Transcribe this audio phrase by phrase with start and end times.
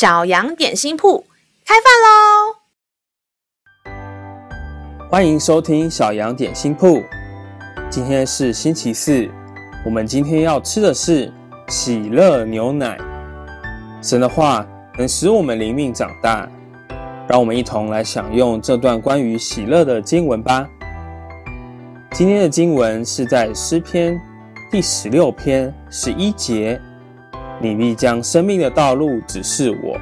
[0.00, 1.26] 小羊点心铺
[1.66, 2.56] 开饭喽！
[5.10, 7.02] 欢迎收听小羊点心铺。
[7.90, 9.28] 今天是星期四，
[9.84, 11.30] 我们今天要吃的是
[11.68, 12.96] 喜乐牛奶。
[14.00, 14.66] 神的话
[14.96, 16.48] 能使我们灵命长大，
[17.28, 20.66] 让我们一同来享用这段关于喜乐的经文吧。
[22.12, 24.18] 今天的经文是在诗篇
[24.70, 26.80] 第十六篇十一节。
[27.62, 29.98] 你必将生命的道路指示我，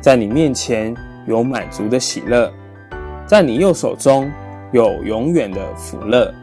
[0.00, 0.92] 在你面前
[1.24, 2.52] 有满足的喜乐，
[3.24, 4.28] 在你右手中
[4.72, 6.34] 有永远的福乐。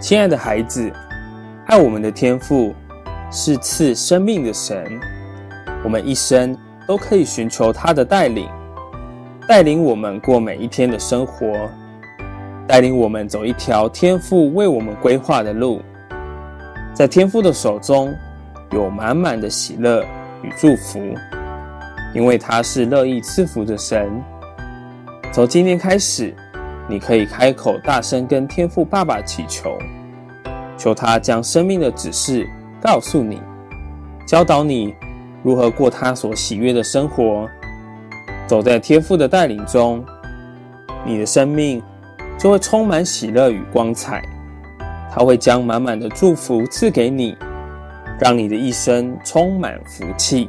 [0.00, 0.92] 亲爱的孩子，
[1.66, 2.74] 爱我们的天父
[3.30, 4.84] 是赐生命的神，
[5.84, 8.48] 我们一生都可以寻求他的带领，
[9.46, 11.70] 带领我们过每一天的生活，
[12.66, 15.80] 带领我们走一条天父为我们规划的路，
[16.92, 18.12] 在天父的手中。
[18.70, 20.02] 有满满的喜乐
[20.42, 21.00] 与祝福，
[22.14, 24.10] 因为他是乐意赐福的神。
[25.32, 26.34] 从今天开始，
[26.88, 29.76] 你可以开口大声跟天父爸爸祈求，
[30.76, 32.48] 求他将生命的指示
[32.80, 33.40] 告诉你，
[34.26, 34.94] 教导你
[35.42, 37.48] 如何过他所喜悦的生活。
[38.46, 40.04] 走在天父的带领中，
[41.04, 41.82] 你的生命
[42.38, 44.22] 就会充满喜乐与光彩。
[45.10, 47.36] 他会将满满的祝福赐给你。
[48.20, 50.48] 让你的一生充满福气。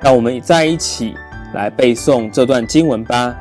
[0.00, 1.14] 让我们再一起
[1.54, 3.36] 来背诵这段经文吧。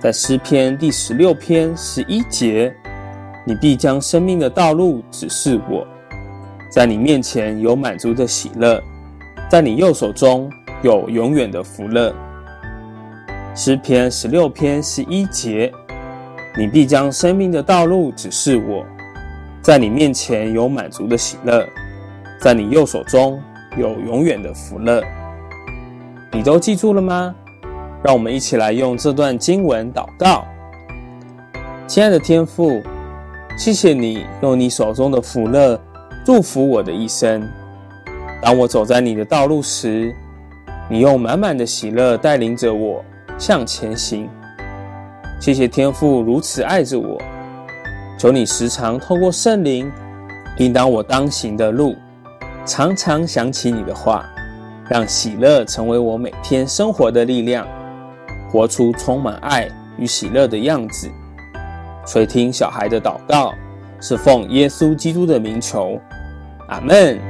[0.00, 2.74] 在诗篇第十六篇十一节，
[3.44, 5.86] 你必将生命的道路指示我，
[6.70, 8.80] 在你面前有满足的喜乐，
[9.50, 10.50] 在你右手中
[10.82, 12.14] 有永远的福乐。
[13.54, 15.72] 诗篇十六篇十一节，
[16.56, 18.86] 你必将生命的道路指示我。
[19.68, 21.62] 在你面前有满足的喜乐，
[22.40, 23.38] 在你右手中
[23.76, 25.02] 有永远的福乐。
[26.32, 27.34] 你都记住了吗？
[28.02, 30.46] 让我们一起来用这段经文祷告。
[31.86, 32.80] 亲爱的天父，
[33.58, 35.78] 谢谢你用你手中的福乐
[36.24, 37.46] 祝福我的一生。
[38.40, 40.16] 当我走在你的道路时，
[40.88, 43.04] 你用满满的喜乐带领着我
[43.36, 44.30] 向前行。
[45.38, 47.20] 谢谢天父如此爱着我。
[48.18, 49.90] 求你时常透过圣灵
[50.58, 51.94] 引导我当行的路，
[52.66, 54.28] 常常想起你的话，
[54.90, 57.64] 让喜乐成为我每天生活的力量，
[58.50, 61.08] 活出充满爱与喜乐的样子。
[62.04, 63.54] 垂听小孩的祷告，
[64.00, 65.96] 是奉耶稣基督的名求，
[66.66, 67.20] 阿门。